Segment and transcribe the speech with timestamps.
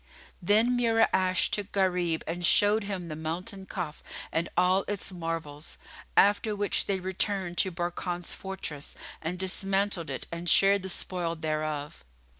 [0.41, 5.77] Then Mura'ash took Gharib and showed him the Mountain Kaf and all its marvels;
[6.17, 12.03] after which they returned to Barkan's fortress and dismantled it and shared the spoil thereof.